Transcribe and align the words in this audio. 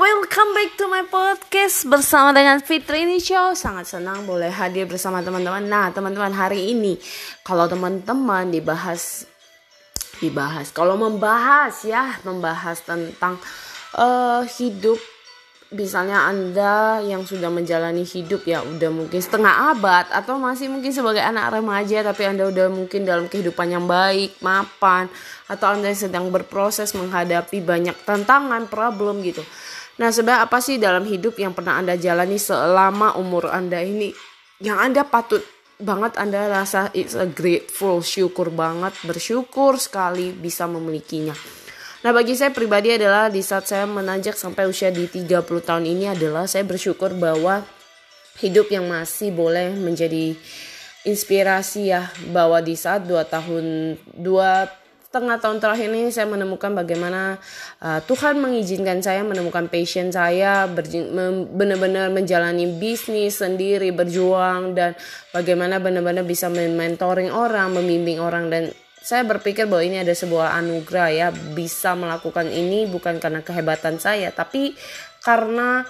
welcome 0.00 0.56
back 0.56 0.80
to 0.80 0.88
my 0.88 1.04
podcast 1.04 1.84
bersama 1.84 2.32
dengan 2.32 2.56
Fitri. 2.64 3.04
Ini 3.04 3.20
show 3.20 3.52
Sangat 3.52 3.84
senang 3.84 4.24
boleh 4.24 4.48
hadir 4.48 4.88
bersama 4.88 5.20
teman-teman. 5.20 5.60
Nah 5.68 5.92
teman-teman 5.92 6.32
hari 6.32 6.72
ini 6.72 6.96
Kalau 7.44 7.68
teman-teman 7.68 8.48
dibahas 8.48 9.28
Dibahas 10.16 10.72
Kalau 10.72 10.96
membahas 10.96 11.84
ya 11.84 12.16
Membahas 12.24 12.80
tentang 12.80 13.36
uh, 14.00 14.40
Hidup 14.56 14.96
Misalnya 15.76 16.32
Anda 16.32 17.04
yang 17.04 17.28
sudah 17.28 17.52
menjalani 17.52 18.00
hidup 18.00 18.48
ya 18.48 18.64
Udah 18.64 18.88
mungkin 18.88 19.20
setengah 19.20 19.76
abad 19.76 20.08
Atau 20.16 20.40
masih 20.40 20.72
mungkin 20.72 20.96
sebagai 20.96 21.20
anak 21.20 21.60
remaja 21.60 22.00
Tapi 22.00 22.24
Anda 22.24 22.48
udah 22.48 22.72
mungkin 22.72 23.04
dalam 23.04 23.28
kehidupan 23.28 23.68
yang 23.68 23.84
baik 23.84 24.40
Mapan 24.40 25.12
Atau 25.44 25.76
Anda 25.76 25.92
sedang 25.92 26.32
berproses 26.32 26.96
menghadapi 26.96 27.60
banyak 27.60 28.00
tantangan 28.08 28.64
Problem 28.72 29.20
gitu 29.20 29.44
Nah, 30.00 30.08
sebenarnya 30.08 30.48
apa 30.48 30.58
sih 30.64 30.80
dalam 30.80 31.04
hidup 31.04 31.36
yang 31.36 31.52
pernah 31.52 31.76
Anda 31.76 32.00
jalani 32.00 32.40
selama 32.40 33.20
umur 33.20 33.52
Anda 33.52 33.84
ini 33.84 34.16
yang 34.64 34.80
Anda 34.80 35.04
patut 35.04 35.44
banget 35.76 36.16
Anda 36.16 36.48
rasa 36.48 36.88
it's 36.96 37.12
a 37.12 37.28
grateful, 37.28 38.00
syukur 38.00 38.48
banget, 38.48 38.96
bersyukur 39.04 39.76
sekali 39.76 40.32
bisa 40.32 40.64
memilikinya. 40.64 41.36
Nah, 42.00 42.16
bagi 42.16 42.32
saya 42.32 42.48
pribadi 42.48 42.96
adalah 42.96 43.28
di 43.28 43.44
saat 43.44 43.68
saya 43.68 43.84
menanjak 43.84 44.32
sampai 44.32 44.64
usia 44.64 44.88
di 44.88 45.04
30 45.04 45.44
tahun 45.60 45.84
ini 45.84 46.16
adalah 46.16 46.48
saya 46.48 46.64
bersyukur 46.64 47.12
bahwa 47.12 47.60
hidup 48.40 48.72
yang 48.72 48.88
masih 48.88 49.36
boleh 49.36 49.76
menjadi 49.76 50.32
inspirasi 51.04 51.92
ya 51.92 52.08
bahwa 52.32 52.60
di 52.64 52.72
saat 52.72 53.04
dua 53.04 53.28
tahun 53.28 53.96
dua 54.16 54.68
setengah 55.10 55.42
tahun 55.42 55.58
terakhir 55.58 55.90
ini 55.90 56.14
saya 56.14 56.30
menemukan 56.30 56.70
bagaimana 56.70 57.34
uh, 57.82 57.98
Tuhan 58.06 58.38
mengizinkan 58.38 59.02
saya 59.02 59.26
menemukan 59.26 59.66
passion 59.66 60.14
saya 60.14 60.70
benar-benar 61.50 62.14
menjalani 62.14 62.78
bisnis 62.78 63.42
sendiri 63.42 63.90
berjuang 63.90 64.78
dan 64.78 64.94
bagaimana 65.34 65.82
benar-benar 65.82 66.22
bisa 66.22 66.46
mentoring 66.46 67.34
orang 67.34 67.74
membimbing 67.74 68.22
orang. 68.22 68.54
Dan 68.54 68.70
saya 69.02 69.26
berpikir 69.26 69.66
bahwa 69.66 69.82
ini 69.82 69.98
ada 69.98 70.14
sebuah 70.14 70.54
anugerah 70.62 71.08
ya 71.10 71.28
bisa 71.58 71.98
melakukan 71.98 72.46
ini 72.46 72.86
bukan 72.86 73.18
karena 73.18 73.42
kehebatan 73.42 73.98
saya 73.98 74.30
tapi 74.30 74.78
karena 75.26 75.82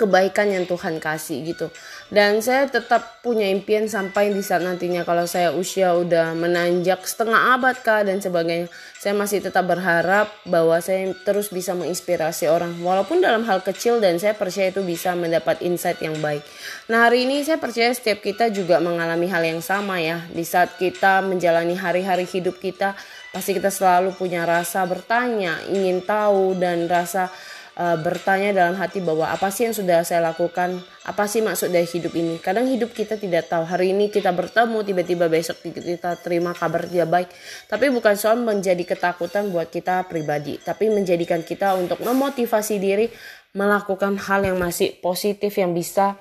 kebaikan 0.00 0.48
yang 0.48 0.64
Tuhan 0.64 0.96
kasih 0.96 1.44
gitu. 1.44 1.68
Dan 2.08 2.40
saya 2.40 2.64
tetap 2.64 3.20
punya 3.20 3.44
impian 3.52 3.84
sampai 3.84 4.32
di 4.32 4.40
saat 4.40 4.64
nantinya 4.64 5.04
kalau 5.04 5.28
saya 5.28 5.52
usia 5.52 5.92
udah 5.92 6.32
menanjak 6.32 7.04
setengah 7.04 7.60
abad 7.60 7.76
kah 7.84 8.00
dan 8.00 8.24
sebagainya. 8.24 8.72
Saya 8.96 9.12
masih 9.12 9.44
tetap 9.44 9.68
berharap 9.68 10.32
bahwa 10.48 10.80
saya 10.80 11.12
terus 11.24 11.52
bisa 11.52 11.76
menginspirasi 11.76 12.48
orang 12.48 12.80
walaupun 12.80 13.20
dalam 13.20 13.44
hal 13.44 13.60
kecil 13.60 14.00
dan 14.00 14.16
saya 14.16 14.32
percaya 14.32 14.72
itu 14.72 14.80
bisa 14.80 15.12
mendapat 15.12 15.60
insight 15.60 16.00
yang 16.00 16.16
baik. 16.20 16.40
Nah, 16.88 17.08
hari 17.08 17.28
ini 17.28 17.44
saya 17.44 17.60
percaya 17.60 17.92
setiap 17.92 18.24
kita 18.24 18.48
juga 18.48 18.80
mengalami 18.80 19.28
hal 19.28 19.44
yang 19.44 19.60
sama 19.60 20.00
ya. 20.00 20.24
Di 20.32 20.44
saat 20.44 20.80
kita 20.80 21.20
menjalani 21.24 21.76
hari-hari 21.76 22.24
hidup 22.24 22.60
kita, 22.60 22.96
pasti 23.30 23.56
kita 23.56 23.70
selalu 23.70 24.16
punya 24.16 24.42
rasa 24.44 24.82
bertanya, 24.84 25.60
ingin 25.70 26.02
tahu 26.02 26.58
dan 26.58 26.90
rasa 26.90 27.30
uh, 27.76 27.98
bertanya 28.00 28.50
dalam 28.54 28.74
hati 28.78 28.98
bahwa 29.04 29.28
apa 29.28 29.52
sih 29.52 29.68
yang 29.68 29.76
sudah 29.76 30.02
saya 30.02 30.24
lakukan, 30.24 30.80
apa 31.06 31.24
sih 31.28 31.44
maksud 31.44 31.70
dari 31.70 31.86
hidup 31.86 32.14
ini. 32.16 32.40
Kadang 32.40 32.66
hidup 32.66 32.90
kita 32.90 33.20
tidak 33.20 33.50
tahu. 33.50 33.62
Hari 33.66 33.92
ini 33.92 34.08
kita 34.08 34.32
bertemu, 34.32 34.82
tiba-tiba 34.82 35.26
besok 35.28 35.60
kita 35.62 36.18
terima 36.18 36.56
kabar 36.56 36.88
tidak 36.88 37.08
baik. 37.12 37.28
Tapi 37.68 37.86
bukan 37.92 38.14
soal 38.16 38.40
menjadi 38.40 38.82
ketakutan 38.82 39.52
buat 39.52 39.68
kita 39.68 40.08
pribadi, 40.08 40.58
tapi 40.58 40.90
menjadikan 40.90 41.44
kita 41.44 41.76
untuk 41.76 42.00
memotivasi 42.02 42.80
diri 42.80 43.06
melakukan 43.50 44.14
hal 44.14 44.46
yang 44.46 44.58
masih 44.62 44.94
positif 45.02 45.58
yang 45.58 45.74
bisa 45.74 46.14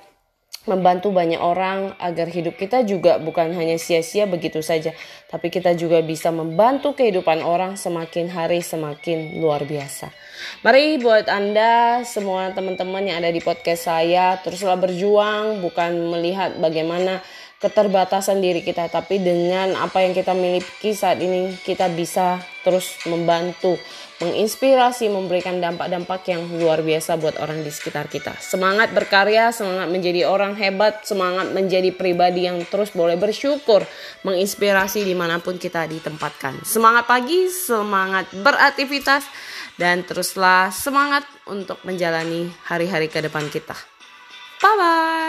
membantu 0.68 1.16
banyak 1.16 1.40
orang 1.40 1.96
agar 2.04 2.28
hidup 2.28 2.60
kita 2.60 2.84
juga 2.84 3.16
bukan 3.16 3.56
hanya 3.56 3.80
sia-sia 3.80 4.28
begitu 4.28 4.60
saja, 4.60 4.92
tapi 5.32 5.48
kita 5.48 5.72
juga 5.78 6.04
bisa 6.04 6.36
membantu 6.36 6.98
kehidupan 7.00 7.40
orang 7.40 7.80
semakin 7.80 8.28
hari 8.28 8.60
semakin 8.60 9.40
luar 9.40 9.64
biasa. 9.64 10.12
Mari 10.64 11.00
buat 11.00 11.32
Anda 11.32 12.04
semua 12.04 12.52
teman-teman 12.52 13.08
yang 13.08 13.24
ada 13.24 13.32
di 13.32 13.40
podcast 13.40 13.88
saya 13.88 14.36
teruslah 14.44 14.76
berjuang 14.76 15.64
bukan 15.64 15.96
melihat 16.12 16.60
bagaimana 16.60 17.24
keterbatasan 17.60 18.40
diri 18.40 18.64
kita 18.64 18.88
tapi 18.88 19.20
dengan 19.20 19.76
apa 19.76 20.00
yang 20.00 20.16
kita 20.16 20.32
miliki 20.32 20.96
saat 20.96 21.20
ini 21.20 21.60
kita 21.60 21.92
bisa 21.92 22.40
terus 22.64 22.96
membantu 23.08 23.76
menginspirasi, 24.20 25.08
memberikan 25.08 25.64
dampak-dampak 25.64 26.28
yang 26.28 26.44
luar 26.60 26.84
biasa 26.84 27.16
buat 27.16 27.40
orang 27.40 27.64
di 27.64 27.72
sekitar 27.72 28.12
kita. 28.12 28.36
Semangat 28.44 28.92
berkarya, 28.92 29.56
semangat 29.56 29.88
menjadi 29.88 30.28
orang 30.28 30.60
hebat, 30.60 31.08
semangat 31.08 31.56
menjadi 31.56 31.96
pribadi 31.96 32.46
yang 32.46 32.60
terus 32.68 32.92
boleh 32.92 33.16
bersyukur, 33.16 33.88
menginspirasi 34.28 35.08
di 35.08 35.16
mana 35.16 35.40
pun 35.40 35.56
kita 35.56 35.88
ditempatkan. 35.88 36.68
Semangat 36.68 37.08
pagi, 37.08 37.48
semangat 37.48 38.28
beraktivitas, 38.36 39.24
dan 39.80 40.04
teruslah 40.04 40.68
semangat 40.76 41.24
untuk 41.48 41.80
menjalani 41.88 42.52
hari-hari 42.68 43.08
ke 43.08 43.24
depan 43.24 43.48
kita. 43.48 43.76
Bye-bye! 44.60 45.29